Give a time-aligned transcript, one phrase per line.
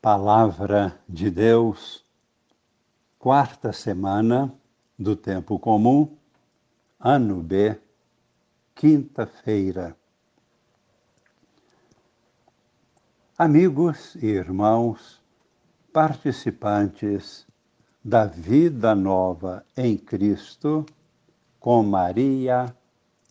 [0.00, 2.06] Palavra de Deus,
[3.18, 4.54] quarta semana
[4.96, 6.16] do Tempo Comum,
[7.00, 7.76] ano B,
[8.76, 9.96] quinta-feira.
[13.36, 15.20] Amigos e irmãos,
[15.92, 17.44] participantes
[18.02, 20.86] da vida nova em Cristo,
[21.58, 22.72] com Maria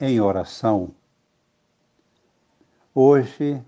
[0.01, 0.93] em oração.
[2.93, 3.63] Hoje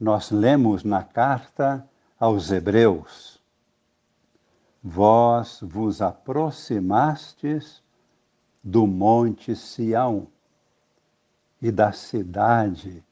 [0.00, 1.86] nós lemos na carta
[2.18, 3.40] aos Hebreus:
[4.82, 7.82] Vós vos aproximastes
[8.62, 10.28] do Monte Sião
[11.60, 13.04] e da cidade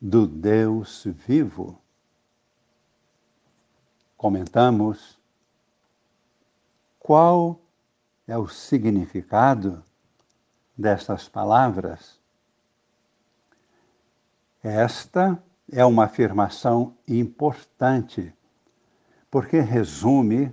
[0.00, 1.80] do Deus vivo.
[4.16, 5.18] Comentamos
[6.98, 7.60] qual
[8.26, 9.82] é o significado
[10.76, 12.20] destas palavras.
[14.62, 15.42] Esta
[15.72, 18.34] é uma afirmação importante,
[19.30, 20.52] porque resume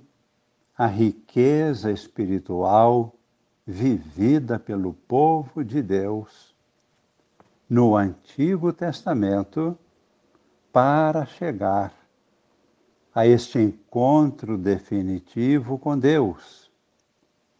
[0.77, 3.15] a riqueza espiritual
[3.65, 6.55] vivida pelo povo de Deus
[7.69, 9.77] no Antigo Testamento
[10.71, 11.93] para chegar
[13.13, 16.71] a este encontro definitivo com Deus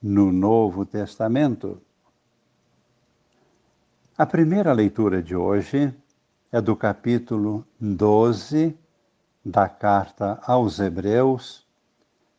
[0.02, 1.82] no Novo Testamento.
[4.16, 5.94] A primeira leitura de hoje
[6.52, 8.78] é do capítulo 12
[9.44, 11.66] da carta aos Hebreus,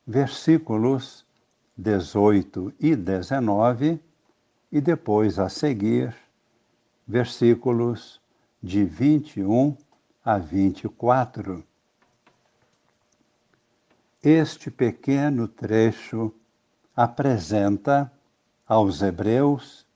[0.07, 1.27] versículos
[1.77, 4.01] 18 e 19,
[4.73, 6.15] e depois a seguir,
[7.07, 8.21] versículos
[8.63, 9.77] de 21
[10.25, 11.63] a 24.
[14.23, 16.35] Este pequeno trecho
[16.97, 18.11] apresenta
[18.67, 19.87] aos Hebreus,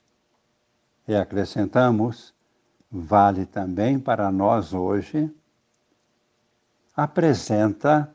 [1.09, 2.32] e acrescentamos,
[2.93, 5.35] vale também para nós hoje,
[6.95, 8.15] apresenta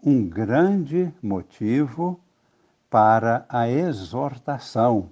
[0.00, 2.20] um grande motivo
[2.88, 5.10] para a exortação,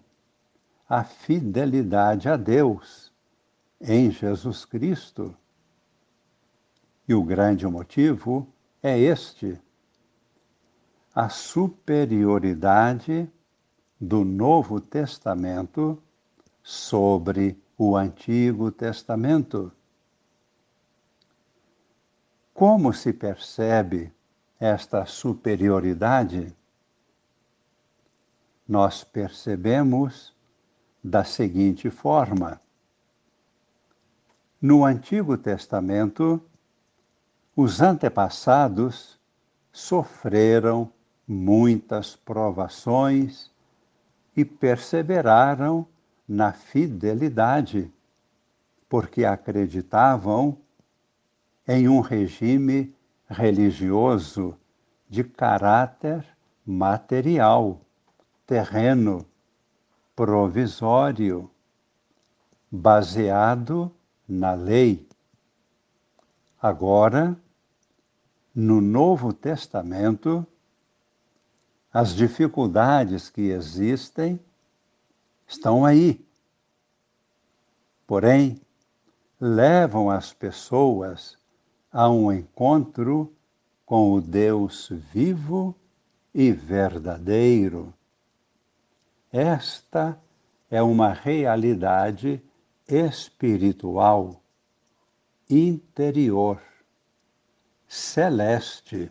[0.89, 3.13] a fidelidade a Deus
[3.81, 5.37] em Jesus Cristo.
[7.09, 8.47] E o grande motivo
[8.81, 9.61] é este:
[11.13, 13.29] a superioridade
[14.01, 16.01] do Novo Testamento
[16.63, 19.73] sobre o Antigo Testamento.
[22.53, 24.13] Como se percebe
[24.61, 26.55] esta superioridade?
[28.69, 30.37] Nós percebemos
[31.03, 32.61] da seguinte forma:
[34.61, 36.39] no Antigo Testamento,
[37.57, 39.19] os antepassados
[39.73, 40.93] sofreram
[41.27, 43.51] muitas provações
[44.37, 45.89] e perseveraram
[46.31, 47.93] na fidelidade,
[48.89, 50.57] porque acreditavam
[51.67, 52.95] em um regime
[53.29, 54.57] religioso
[55.09, 56.25] de caráter
[56.65, 57.81] material,
[58.47, 59.27] terreno,
[60.15, 61.51] provisório,
[62.71, 63.93] baseado
[64.29, 65.09] na lei.
[66.63, 67.37] Agora,
[68.55, 70.47] no Novo Testamento,
[71.93, 74.39] as dificuldades que existem
[75.51, 76.25] estão aí.
[78.07, 78.61] Porém,
[79.41, 81.37] levam as pessoas
[81.91, 83.35] a um encontro
[83.85, 85.75] com o Deus vivo
[86.33, 87.93] e verdadeiro.
[89.33, 90.21] Esta
[90.71, 92.41] é uma realidade
[92.87, 94.41] espiritual,
[95.49, 96.63] interior,
[97.89, 99.11] celeste.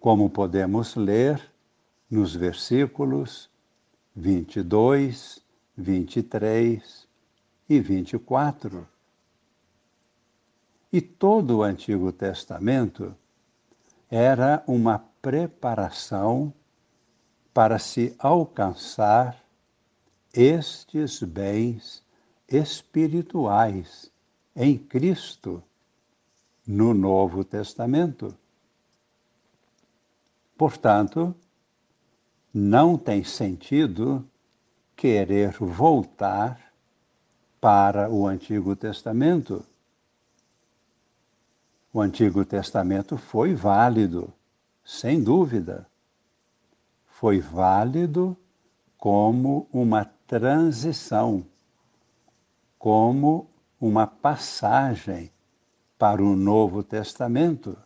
[0.00, 1.52] Como podemos ler
[2.10, 3.50] nos versículos
[4.14, 5.42] 22,
[5.76, 7.08] 23
[7.68, 8.86] e 24.
[10.92, 13.16] E todo o Antigo Testamento
[14.08, 16.52] era uma preparação
[17.52, 19.44] para se alcançar
[20.32, 22.04] estes bens
[22.48, 24.10] espirituais
[24.54, 25.62] em Cristo
[26.66, 28.36] no Novo Testamento.
[30.56, 31.34] Portanto,
[32.54, 34.24] não tem sentido
[34.94, 36.72] querer voltar
[37.60, 39.66] para o Antigo Testamento.
[41.92, 44.32] O Antigo Testamento foi válido,
[44.84, 45.84] sem dúvida.
[47.06, 48.36] Foi válido
[48.96, 51.44] como uma transição,
[52.78, 53.50] como
[53.80, 55.32] uma passagem
[55.98, 57.76] para o Novo Testamento,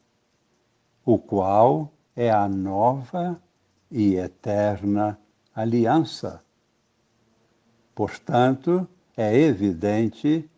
[1.07, 3.41] o qual é a nova
[3.91, 5.19] e eterna
[5.55, 6.43] aliança.
[7.95, 8.87] Portanto,
[9.17, 10.49] é evidente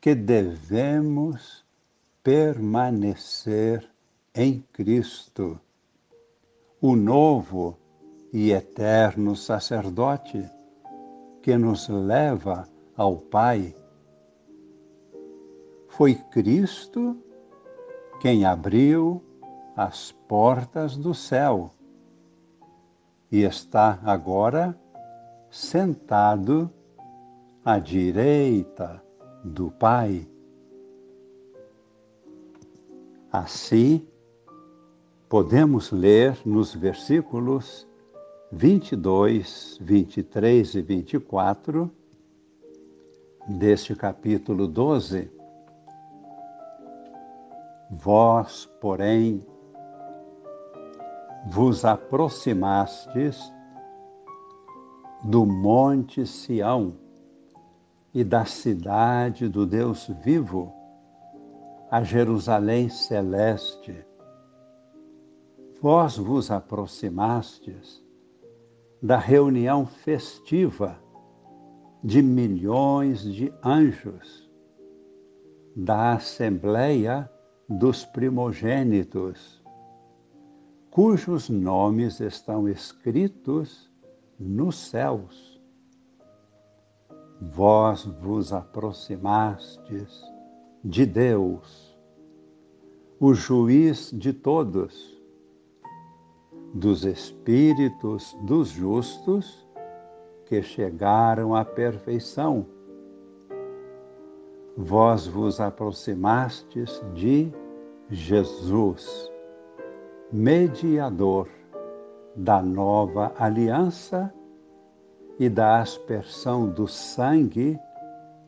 [0.00, 1.64] que devemos
[2.22, 3.88] permanecer
[4.34, 5.60] em Cristo,
[6.80, 7.76] o novo
[8.32, 10.48] e eterno sacerdote
[11.42, 13.74] que nos leva ao Pai.
[15.88, 17.16] Foi Cristo
[18.20, 19.22] quem abriu
[19.76, 21.72] as portas do céu
[23.32, 24.78] e está agora
[25.50, 26.70] sentado
[27.64, 29.02] à direita
[29.42, 30.28] do Pai.
[33.32, 34.06] Assim,
[35.30, 37.88] podemos ler nos versículos
[38.52, 41.90] 22, 23 e 24
[43.48, 45.30] deste capítulo 12.
[47.90, 49.42] Vós, porém,
[51.46, 53.52] vos aproximastes
[55.24, 56.96] do monte Sião
[58.14, 60.72] e da cidade do Deus vivo,
[61.90, 64.04] a Jerusalém celeste.
[65.80, 68.02] Vós vos aproximastes
[69.02, 70.98] da reunião festiva
[72.04, 74.50] de milhões de anjos,
[75.74, 77.30] da assembleia
[77.68, 79.61] dos primogênitos,
[80.92, 83.90] cujos nomes estão escritos
[84.38, 85.58] nos céus.
[87.40, 90.22] Vós vos aproximastes
[90.84, 91.96] de Deus,
[93.18, 95.18] o juiz de todos,
[96.74, 99.66] dos espíritos dos justos
[100.44, 102.66] que chegaram à perfeição.
[104.76, 107.50] Vós vos aproximastes de
[108.10, 109.31] Jesus,
[110.32, 111.46] mediador
[112.34, 114.32] da nova aliança
[115.38, 117.78] e da aspersão do sangue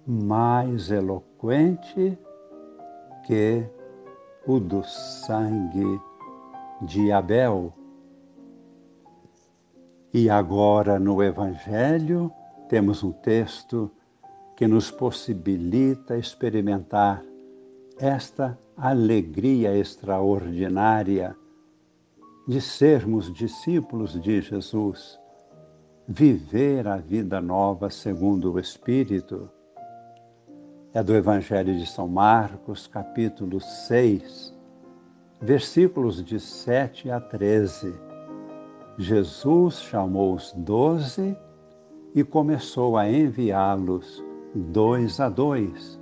[0.06, 2.18] mais eloquente
[3.26, 3.62] que
[4.46, 6.00] o do sangue
[6.82, 7.72] de Abel.
[10.12, 12.32] E agora no Evangelho
[12.68, 13.90] temos um texto
[14.56, 17.22] que nos possibilita experimentar
[17.98, 21.36] esta alegria extraordinária
[22.46, 25.18] de sermos discípulos de Jesus,
[26.06, 29.50] viver a vida nova segundo o Espírito.
[30.92, 34.54] É do Evangelho de São Marcos, capítulo 6,
[35.40, 37.94] versículos de 7 a 13
[38.96, 41.36] Jesus chamou os doze
[42.14, 44.22] e começou a enviá-los
[44.54, 46.00] dois a dois,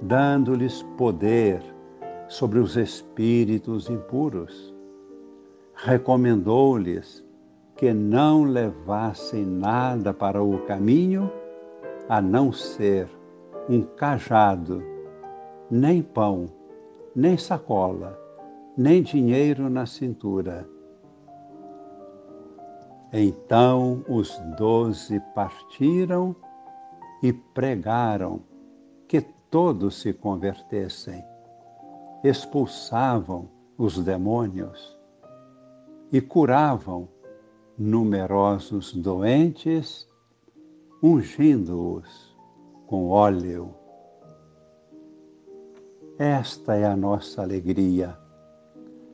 [0.00, 1.62] dando-lhes poder
[2.28, 4.69] sobre os espíritos impuros.
[5.82, 7.24] Recomendou-lhes
[7.74, 11.32] que não levassem nada para o caminho,
[12.06, 13.08] a não ser
[13.66, 14.82] um cajado,
[15.70, 16.50] nem pão,
[17.16, 18.18] nem sacola,
[18.76, 20.68] nem dinheiro na cintura.
[23.10, 26.36] Então os doze partiram
[27.22, 28.42] e pregaram
[29.08, 31.24] que todos se convertessem,
[32.22, 33.48] expulsavam
[33.78, 34.99] os demônios
[36.12, 37.08] e curavam
[37.78, 40.06] numerosos doentes,
[41.02, 42.36] ungindo-os
[42.86, 43.74] com óleo.
[46.18, 48.18] Esta é a nossa alegria,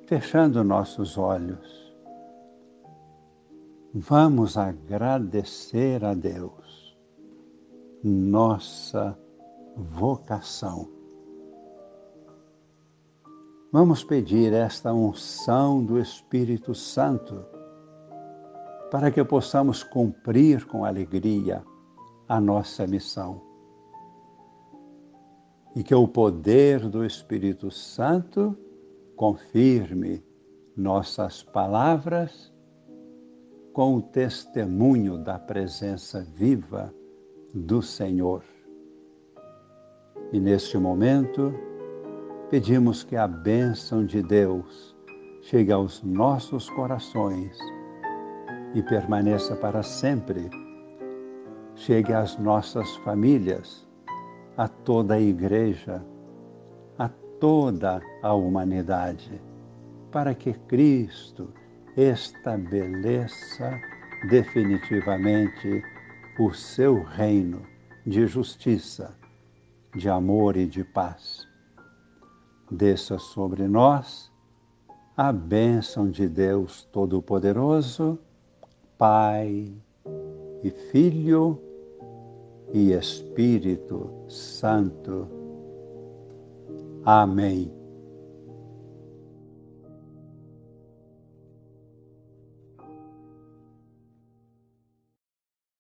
[0.06, 1.86] fechando nossos olhos
[3.98, 6.94] Vamos agradecer a Deus,
[8.04, 9.18] nossa
[9.74, 10.95] vocação.
[13.78, 17.44] Vamos pedir esta unção do Espírito Santo
[18.90, 21.62] para que possamos cumprir com alegria
[22.26, 23.38] a nossa missão.
[25.74, 28.56] E que o poder do Espírito Santo
[29.14, 30.24] confirme
[30.74, 32.50] nossas palavras
[33.74, 36.94] com o testemunho da presença viva
[37.52, 38.42] do Senhor.
[40.32, 41.52] E neste momento,
[42.50, 44.94] pedimos que a bênção de Deus
[45.42, 47.58] chegue aos nossos corações
[48.74, 50.48] e permaneça para sempre.
[51.74, 53.86] Chegue às nossas famílias,
[54.56, 56.04] a toda a igreja,
[56.98, 57.08] a
[57.40, 59.40] toda a humanidade,
[60.10, 61.52] para que Cristo
[61.96, 63.78] estabeleça
[64.30, 65.82] definitivamente
[66.38, 67.62] o seu reino
[68.06, 69.16] de justiça,
[69.94, 71.45] de amor e de paz.
[72.70, 74.32] Desça sobre nós
[75.16, 78.18] a bênção de Deus Todo-Poderoso,
[78.98, 79.72] Pai
[80.62, 81.60] e Filho
[82.72, 85.28] e Espírito Santo.
[87.04, 87.75] Amém.